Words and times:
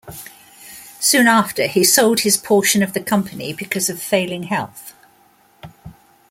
Soon 0.99 1.27
after, 1.27 1.67
he 1.67 1.83
sold 1.83 2.21
his 2.21 2.35
portion 2.35 2.81
of 2.81 2.93
the 2.93 2.99
company 3.03 3.53
because 3.53 3.87
of 3.87 4.01
failing 4.01 4.41
health. 4.41 4.95